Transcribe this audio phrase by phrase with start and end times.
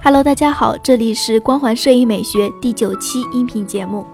[0.00, 4.06] Hello，大家好，这里是光环摄影美学第九期音频节目。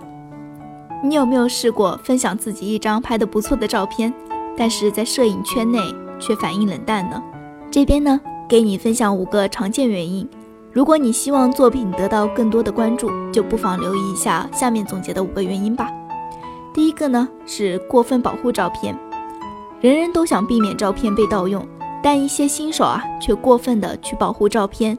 [1.05, 4.13] 你有没有试过分享自己一张拍的不错的照片，
[4.57, 5.79] 但是在摄影圈内
[6.19, 7.23] 却反应冷淡呢？
[7.71, 8.19] 这边呢，
[8.49, 10.27] 给你分享五个常见原因。
[10.73, 15.91] 如果你希望作品得到更多的关注，就不妨留意一下下面总结的五个原因吧。
[16.73, 18.99] 第一个呢是过分保护照片，
[19.83, 21.65] 人人都想避免照片被盗用，
[22.03, 24.99] 但一些新手啊却过分的去保护照片。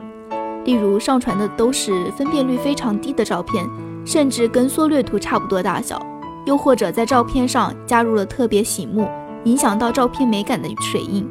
[0.66, 3.64] 例如上传的都是分辨率非常低的照片，
[4.04, 6.04] 甚至跟缩略图差不多大小，
[6.46, 9.07] 又或者在照片上加入了特别醒目、
[9.46, 11.28] 影响到照片美感的水印，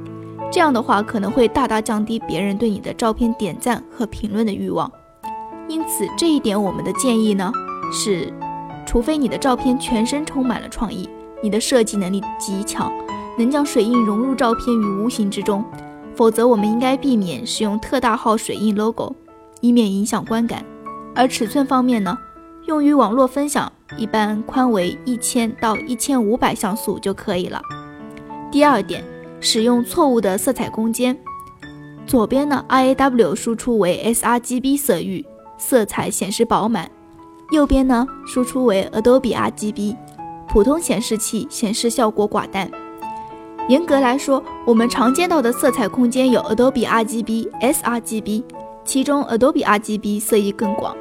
[0.51, 4.91] 这样的话可能会大大降低别人对你的照片点赞和评论的欲望。
[5.67, 7.53] 因此，这一点我们的建议呢
[7.93, 8.33] 是，
[8.87, 11.09] 除非你的照片全身充满了创意，
[11.43, 12.93] 你的设计能力极强，
[13.37, 15.65] 能将水印融入照片于无形之中，
[16.15, 19.17] 否则我们应该避免使用特大号水印 logo。
[19.65, 20.63] 以免影响观感，
[21.15, 22.19] 而尺寸方面呢，
[22.67, 27.63] 用于网络分享，一般宽为一千到一千五百像素就可以了。
[28.53, 29.03] 第二点，
[29.41, 31.19] 使用错误的色彩空间，
[32.07, 35.25] 左边呢 RAW 输出为 sRGB 色域，
[35.57, 36.85] 色彩显示饱满；
[37.51, 39.97] 右边呢输出为 Adobe RGB，
[40.47, 42.71] 普通显示器显示效果寡淡。
[43.69, 48.45] 严格来说，我们常见到的色彩空间有 Adobe RGB、sRGB。
[48.85, 50.95] 其中，Adobe RGB 色域更广，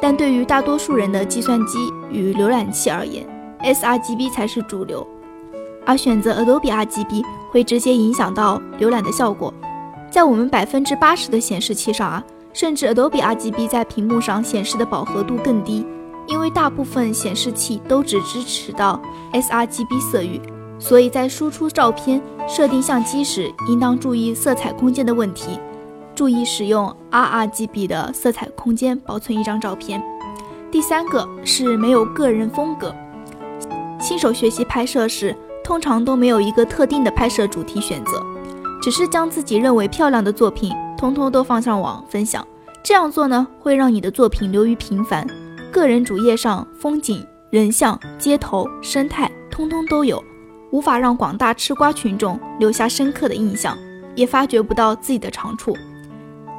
[0.00, 1.78] 但对于大多数人的计算机
[2.10, 3.24] 与浏览器而言
[3.62, 5.06] ，sRGB 才是主流。
[5.86, 9.54] 而选择 Adobe RGB 会直接影响到浏览的效果。
[10.10, 12.22] 在我们百分之八十的显示器上啊，
[12.52, 15.86] 甚至 Adobe RGB 在屏幕上显示的饱和度更低，
[16.26, 19.00] 因为大部分显示器都只支持到
[19.32, 20.40] sRGB 色域，
[20.78, 25.58] 所以在输出照片、设定相机时，应当注意色彩空间的问题。
[26.18, 30.02] 注意使用 RRGB 的色彩空间保存一张照片。
[30.68, 32.92] 第三个是没有个人风格。
[34.00, 38.20] 新手学习拍摄时，通常都没有一个特定的拍摄主题选择，
[38.82, 42.44] 只是将自己认为漂亮的作品通通都放上网分享。
[42.82, 45.24] 这样做呢，会让你的作品流于平凡。
[45.70, 50.20] 个人主页上风景、人像、街头、生态通通都有，
[50.72, 53.78] 无法让广大吃瓜群众留下深刻的印象，
[54.16, 55.76] 也发掘不到自己的长处。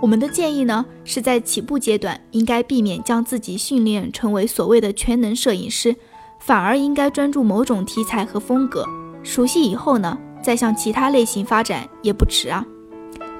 [0.01, 5.93] 我们的建议呢，是在起步阶段应该避免将自己训练成为所谓的全能摄影师，
[6.39, 8.85] 反而应该专注某种题材和风格，
[9.23, 12.65] 熟悉以后呢，再向其他类型发展也不迟啊。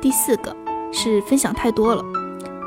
[0.01, 0.53] 第四个
[0.91, 2.03] 是分享太多了，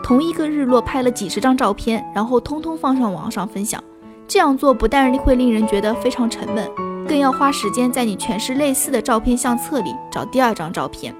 [0.03, 3.83] 同一个日落拍了几十张照片，然后通通放上网上分享，
[4.27, 6.67] 这样做不但会令人觉得非常沉闷，
[7.07, 11.15] 更要花时间在你全是类似的照片相册里找第二张照片。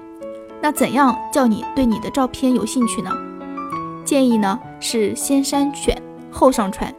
[0.63, 3.11] 那怎样叫你对你的照片有兴趣呢？
[4.05, 6.01] 建议呢是先筛选
[6.31, 6.95] 后上传，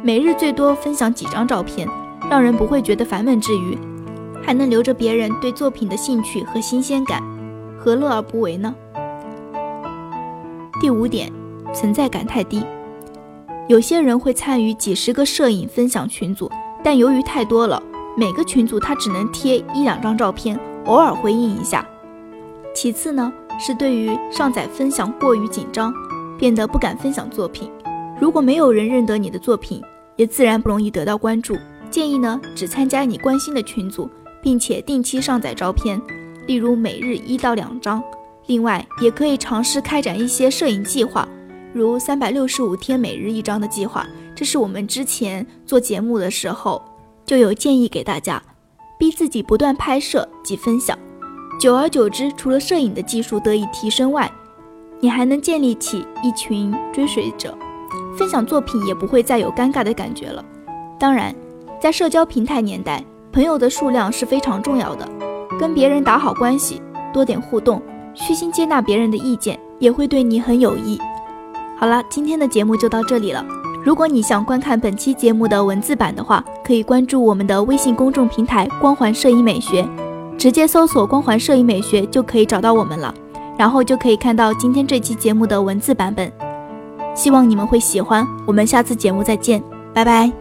[0.00, 1.88] 每日最多分享几张照片，
[2.30, 3.76] 让人不会觉得烦闷之余，
[4.40, 7.20] 还能留着别人对作品的兴趣和新鲜感，
[7.76, 8.72] 何乐而不为呢？
[10.80, 11.32] 第五点，
[11.74, 12.64] 存在感太低。
[13.66, 16.48] 有些人会参与几十个摄影分享群组，
[16.84, 17.82] 但由于太多了，
[18.16, 21.84] 每个群组他只能贴一两张照片，偶尔回应一下。
[22.74, 25.92] 其次呢，是对于上载分享过于紧张，
[26.38, 27.70] 变得不敢分享作品。
[28.20, 29.82] 如果没有人认得你的作品，
[30.16, 31.56] 也自然不容易得到关注。
[31.90, 34.08] 建议呢，只参加你关心的群组，
[34.42, 36.00] 并且定期上载照片，
[36.46, 38.02] 例如每日一到两张。
[38.46, 41.28] 另外，也可以尝试开展一些摄影计划，
[41.72, 44.06] 如三百六十五天每日一张的计划。
[44.34, 46.80] 这是我们之前做节目的时候
[47.26, 48.42] 就有建议给大家，
[48.98, 50.98] 逼自己不断拍摄及分享。
[51.60, 54.32] 久而久之，除了摄影的技术得以提升外，
[54.98, 57.54] 你还能建立起一群追随者，
[58.16, 60.42] 分享作品也不会再有尴尬的感觉了。
[60.98, 61.34] 当然，
[61.78, 65.06] 在社交平台年代，朋友的数量是非常重要的，
[65.58, 66.80] 跟别人打好关系，
[67.12, 67.82] 多点互动，
[68.14, 70.98] 虚心接纳别人的意见，也会对你很有益。
[71.76, 73.44] 好了，今天的节目就到这里了。
[73.84, 79.86] 如果你想观看本期节目的文字版的话，可以关注我们的微信公众平台“光环摄影美学”。
[80.40, 83.14] 直接搜索“光环摄影美学”就可以找到我们了，
[83.58, 86.32] 然后就可以看到今天这期节目的文字版本。
[87.14, 90.39] 希望你们会喜欢，我们下次节目再见，拜拜。